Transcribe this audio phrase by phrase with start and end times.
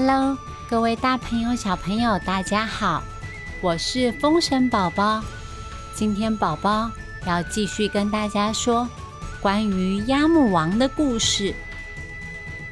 [0.00, 0.38] Hello，
[0.70, 3.02] 各位大朋友、小朋友，大家好，
[3.60, 5.20] 我是风神宝宝。
[5.92, 6.88] 今天宝宝
[7.26, 8.88] 要继续跟大家说
[9.40, 11.52] 关于鸭母王的故事。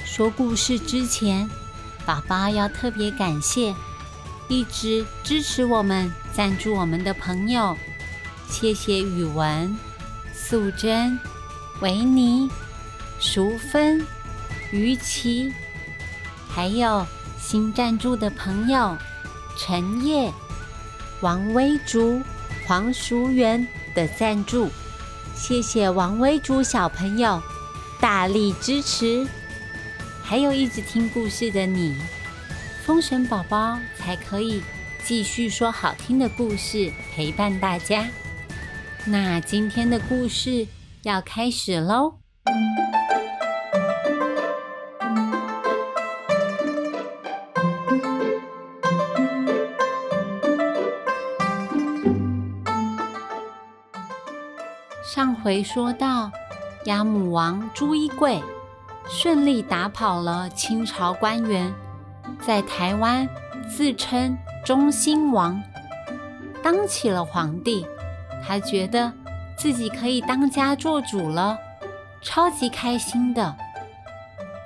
[0.05, 1.51] 说故事之前，
[2.07, 3.75] 宝宝要特别感谢
[4.47, 7.77] 一直支持我们、赞助我们的朋友，
[8.49, 9.77] 谢谢宇文、
[10.33, 11.19] 素贞、
[11.81, 12.49] 维尼、
[13.19, 14.07] 淑芬、
[14.71, 15.53] 于琪。
[16.49, 17.07] 还有
[17.49, 18.99] 新赞助的朋友
[19.57, 20.33] 陈烨、
[21.21, 22.21] 王威竹、
[22.67, 23.65] 黄淑媛
[23.95, 24.69] 的赞助，
[25.37, 27.41] 谢谢王威竹小朋友
[28.01, 29.25] 大力支持。
[30.25, 31.95] 还有一直听故事的你，
[32.85, 34.61] 封神宝宝才可以
[35.05, 38.09] 继续说好听的故事陪伴大家。
[39.05, 40.67] 那今天的故事
[41.05, 42.26] 要开始喽。
[55.07, 56.33] 上回说到，
[56.87, 58.43] 鸭母王朱一贵
[59.09, 61.73] 顺利打跑了清朝官员，
[62.41, 63.29] 在台湾
[63.69, 65.63] 自称中兴王，
[66.61, 67.87] 当起了皇帝。
[68.45, 69.13] 他觉得
[69.57, 71.57] 自己可以当家做主了，
[72.21, 73.57] 超级开心的，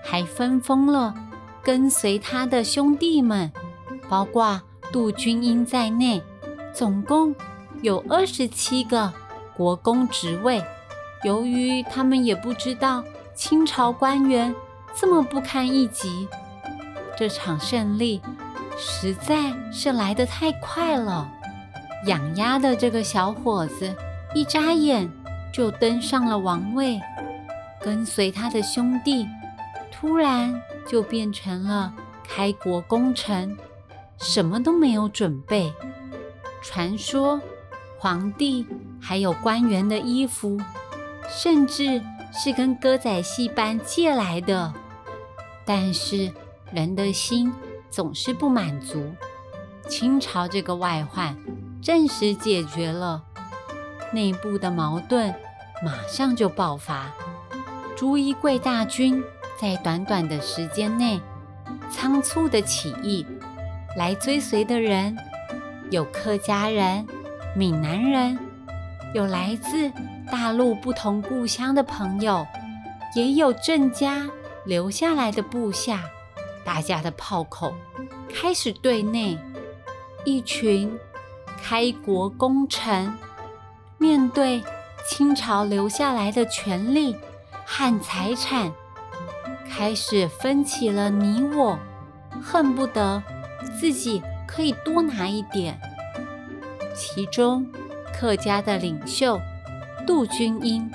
[0.02, 1.14] 还分封了
[1.62, 3.52] 跟随他的兄弟们，
[4.08, 6.22] 包括杜君英在内，
[6.72, 7.34] 总共
[7.82, 9.12] 有二十七个。
[9.60, 10.64] 国公职位，
[11.22, 14.54] 由于他们也不知道清朝官员
[14.94, 16.26] 这么不堪一击，
[17.14, 18.22] 这场胜利
[18.78, 21.30] 实在是来得太快了。
[22.06, 23.94] 养鸭的这个小伙子
[24.34, 25.06] 一眨眼
[25.52, 26.98] 就登上了王位，
[27.82, 29.28] 跟随他的兄弟
[29.92, 30.58] 突然
[30.88, 31.92] 就变成了
[32.26, 33.54] 开国功臣，
[34.16, 35.70] 什么都没有准备。
[36.62, 37.38] 传说
[38.00, 38.66] 皇帝。
[39.02, 40.60] 还有官员的衣服，
[41.26, 42.02] 甚至
[42.32, 44.74] 是跟歌仔戏班借来的。
[45.64, 46.30] 但是
[46.70, 47.50] 人的心
[47.90, 49.10] 总是不满足。
[49.88, 51.34] 清朝这个外患
[51.82, 53.22] 暂时解决了，
[54.12, 55.34] 内部的矛盾
[55.82, 57.10] 马上就爆发。
[57.96, 59.24] 朱一贵大军
[59.58, 61.18] 在短短的时间内
[61.90, 63.26] 仓促的起义，
[63.96, 65.16] 来追随的人
[65.90, 67.06] 有客家人、
[67.54, 68.38] 闽南人。
[69.12, 69.90] 有来自
[70.30, 72.46] 大陆不同故乡的朋友，
[73.16, 74.28] 也有郑家
[74.64, 76.00] 留下来的部下。
[76.64, 77.74] 大家的炮口
[78.32, 79.36] 开始对内，
[80.24, 80.96] 一群
[81.60, 83.12] 开国功臣
[83.98, 84.62] 面对
[85.08, 87.16] 清朝留下来的权力
[87.64, 88.70] 和财产，
[89.68, 91.76] 开始分起了你我，
[92.40, 93.20] 恨不得
[93.80, 95.80] 自己可以多拿一点。
[97.00, 97.66] 其中。
[98.12, 99.40] 客家的领袖
[100.06, 100.90] 杜君英，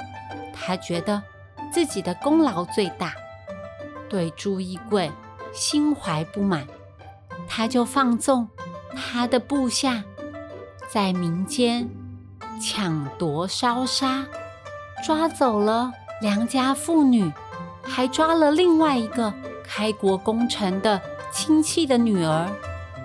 [0.53, 1.23] 他觉得
[1.73, 3.15] 自己的功劳最大，
[4.07, 5.11] 对朱一贵
[5.51, 6.67] 心怀不满，
[7.47, 8.47] 他就放纵
[8.95, 10.03] 他的部下
[10.87, 11.89] 在民间
[12.61, 14.27] 抢夺烧杀，
[15.03, 15.91] 抓走了
[16.21, 17.31] 良家妇女，
[17.81, 19.33] 还抓了另外一个
[19.63, 21.01] 开国功臣的
[21.31, 22.47] 亲戚的女儿，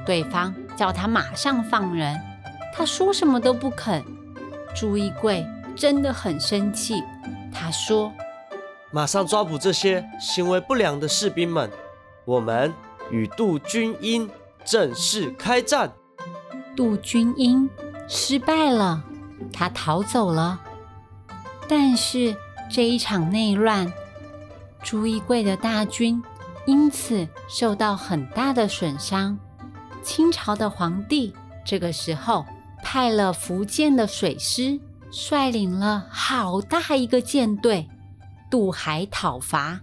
[0.05, 2.21] 对方叫他马上放人。
[2.73, 4.03] 他说什么都不肯，
[4.75, 7.03] 朱一贵真的很生气。
[7.53, 8.13] 他说
[8.91, 11.71] ：“马上抓捕这些行为不良的士兵们，
[12.25, 12.73] 我们
[13.11, 14.31] 与杜军英
[14.65, 15.93] 正式开战。”
[16.75, 17.69] 杜军英
[18.09, 19.03] 失败了，
[19.53, 20.59] 他逃走了。
[21.69, 22.35] 但是
[22.71, 23.93] 这一场内乱，
[24.83, 26.23] 朱一贵的大军
[26.67, 29.39] 因此受到很大的损伤。
[30.03, 31.35] 清朝的皇帝
[31.67, 32.47] 这个时候。
[32.83, 34.81] 派了福建的水师，
[35.11, 37.89] 率领了好大一个舰队
[38.51, 39.81] 渡海讨伐。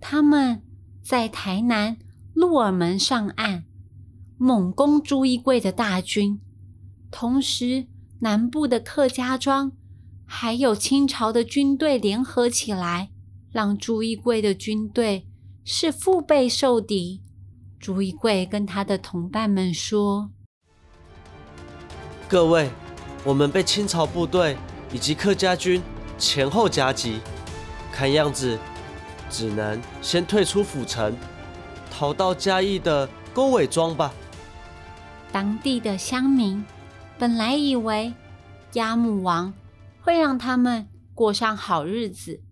[0.00, 0.62] 他们
[1.02, 1.96] 在台南
[2.34, 3.64] 鹿耳门上岸，
[4.36, 6.40] 猛攻朱一贵的大军。
[7.10, 7.86] 同时，
[8.20, 9.72] 南部的客家庄
[10.26, 13.10] 还有清朝的军队联合起来，
[13.50, 15.26] 让朱一贵的军队
[15.64, 17.22] 是腹背受敌。
[17.78, 20.30] 朱一贵跟他的同伴们说。
[22.26, 22.70] 各位，
[23.22, 24.56] 我们被清朝部队
[24.92, 25.82] 以及客家军
[26.18, 27.20] 前后夹击，
[27.92, 28.58] 看样子
[29.28, 31.14] 只能先退出府城，
[31.90, 34.12] 逃到嘉义的沟尾庄吧。
[35.30, 36.64] 当地的乡民
[37.18, 38.14] 本来以为
[38.72, 39.52] 鸭母王
[40.00, 42.42] 会让他们过上好日子，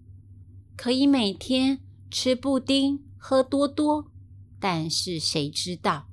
[0.77, 1.81] 可以每天
[2.11, 4.05] 吃布丁、喝多多，
[4.61, 6.07] 但是谁知道，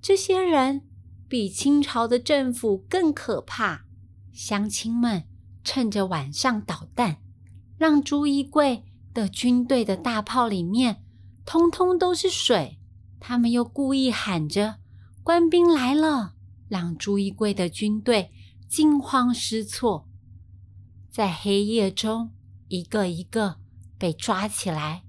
[0.00, 0.82] 这些人
[1.30, 3.84] 比清朝的政府更可怕。
[4.32, 5.28] 乡亲们
[5.62, 7.18] 趁着晚上捣蛋，
[7.78, 8.84] 让朱一贵
[9.14, 11.04] 的军队的大炮里面
[11.46, 12.80] 通通都是水。
[13.20, 14.78] 他们又故意喊着
[15.22, 16.34] “官兵来了”，
[16.68, 18.32] 让朱一贵的军队
[18.68, 20.08] 惊慌失措，
[21.12, 22.32] 在黑夜中
[22.66, 23.58] 一个一个
[23.96, 25.04] 被抓起来。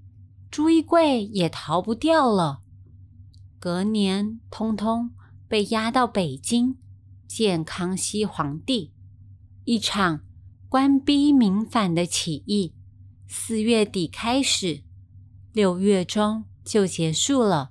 [0.48, 2.60] 朱一贵也逃不掉了。
[3.58, 5.10] 隔年，通通
[5.52, 6.78] 被押到北京
[7.28, 8.94] 见康熙皇帝。
[9.64, 10.22] 一场
[10.70, 12.72] 官逼民反的起义，
[13.28, 14.82] 四月底开始，
[15.52, 17.70] 六月中就结束了。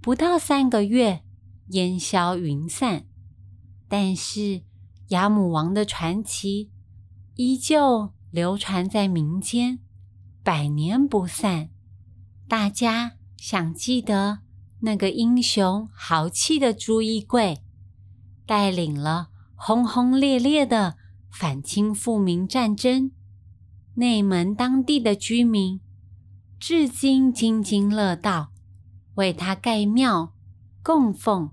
[0.00, 1.24] 不到三个月，
[1.70, 3.08] 烟消云散。
[3.88, 4.62] 但是，
[5.08, 6.70] 雅母王的传奇
[7.34, 9.80] 依旧流传在民间，
[10.44, 11.70] 百年不散。
[12.46, 14.42] 大家想记得
[14.80, 17.62] 那个英雄豪气的朱一贵，
[18.46, 20.96] 带领了轰轰烈烈的
[21.30, 23.12] 反清复明战争。
[23.94, 25.80] 内门当地的居民
[26.58, 28.52] 至今津津乐道，
[29.14, 30.32] 为他盖庙
[30.82, 31.50] 供奉，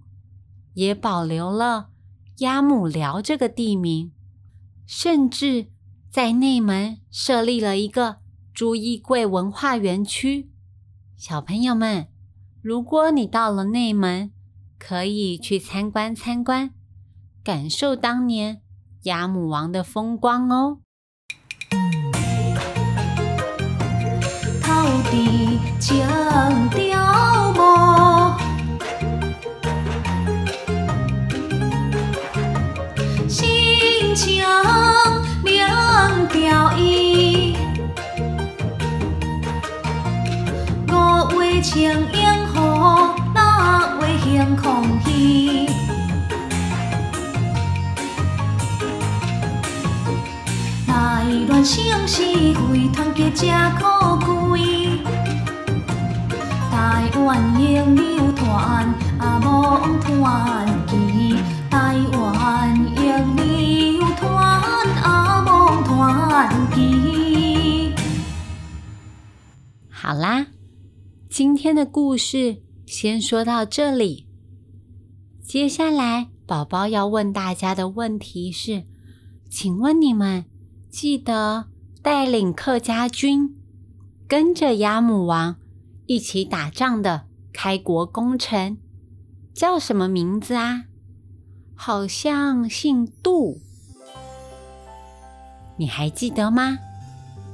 [0.74, 1.90] 也保留了
[2.38, 4.12] 鸭母寮这个地名，
[4.86, 5.68] 甚至
[6.10, 8.20] 在内门设立了一个
[8.54, 10.50] 朱一贵文化园区。
[11.18, 12.08] 小朋友们，
[12.68, 14.30] 如果你到了内门，
[14.78, 16.72] 可以去参观参观，
[17.42, 18.62] 感受当年
[19.04, 20.80] 雅母王的风光哦。
[24.62, 24.68] 土
[25.10, 25.58] 地
[51.68, 52.24] 来乱成是
[52.54, 55.02] 非，团结才可贵。
[56.72, 61.36] 台湾永流传，阿梦传奇。
[61.70, 64.62] 台湾永流传，
[65.04, 67.94] 阿梦传奇。
[69.90, 70.48] 好啦。
[71.30, 74.26] 今天的故事先说到这里。
[75.44, 78.86] 接下来，宝宝要问大家的问题是：
[79.50, 80.46] 请问你们
[81.00, 81.66] 记得
[82.02, 83.56] 带领客家军
[84.28, 85.58] 跟着鸭母王
[86.08, 88.80] 一起打仗的开国功臣
[89.54, 90.86] 叫什么名字啊？
[91.76, 93.60] 好像姓杜，
[95.78, 96.80] 你还记得吗？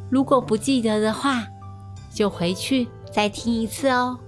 [0.10, 1.46] 如果不记得的话，
[2.14, 2.88] 就回去。
[3.12, 4.22] 再听一次哦。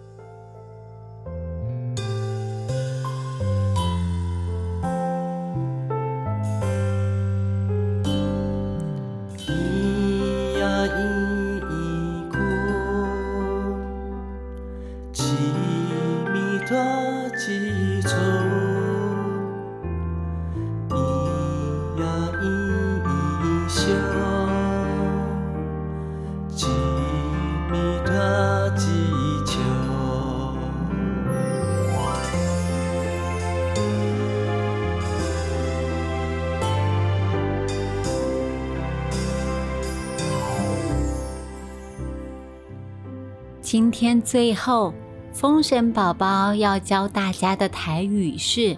[43.76, 44.94] 今天最后，
[45.34, 48.78] 风神宝宝要教大家的台语是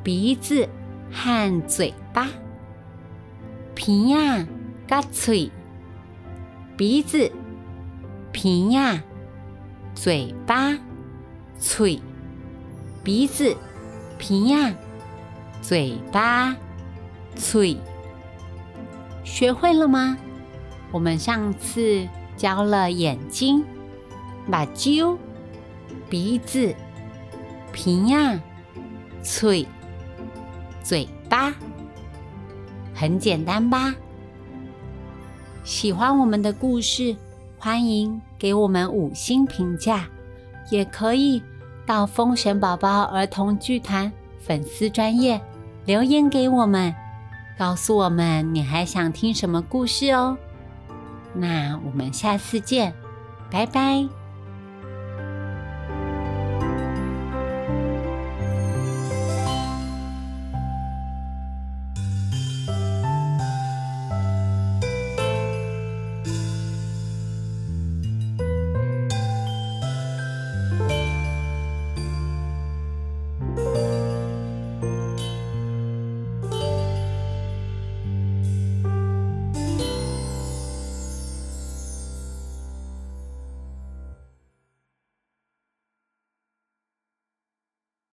[0.00, 0.68] 鼻子
[1.10, 2.28] 和嘴巴，
[3.74, 4.46] 鼻呀，
[4.86, 5.50] 嘎嘴，
[6.76, 7.28] 鼻子，
[8.30, 9.02] 鼻呀，
[9.92, 10.78] 嘴巴，
[11.58, 12.00] 嘴，
[13.02, 13.56] 鼻子，
[14.16, 14.72] 鼻呀，
[15.60, 16.54] 嘴巴，
[17.34, 17.76] 嘴，
[19.24, 20.16] 学会了吗？
[20.92, 22.06] 我们上次。
[22.36, 23.64] 教了眼睛、
[24.50, 25.18] 把揪、
[26.08, 26.74] 鼻子、
[27.72, 28.40] 鼻呀、
[29.22, 29.66] 嘴、
[30.82, 31.54] 嘴巴，
[32.94, 33.94] 很简单吧？
[35.62, 37.16] 喜欢我们的故事，
[37.58, 40.06] 欢迎给我们五星评价，
[40.70, 41.42] 也可以
[41.86, 45.40] 到风神宝宝儿童剧团粉丝专业
[45.86, 46.94] 留言给我们，
[47.58, 50.36] 告诉我们你还想听什么故事哦。
[51.34, 52.94] 那我们下次见，
[53.50, 54.23] 拜拜。